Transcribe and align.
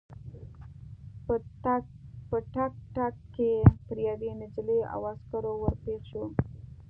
په 2.29 2.37
تګ 2.53 2.73
تګ 2.95 3.13
کې 3.33 3.51
پر 3.85 3.97
یوې 4.09 4.31
نجلۍ 4.39 4.79
او 4.93 5.01
عسکر 5.11 5.43
ور 5.61 5.75
پېښ 5.83 6.01
شوو. 6.09 6.27